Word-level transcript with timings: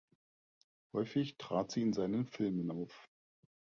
Häufig 0.93 1.37
trat 1.37 1.69
sie 1.69 1.83
in 1.83 1.93
seinen 1.93 2.25
Filmen 2.25 2.71
auf. 2.71 3.07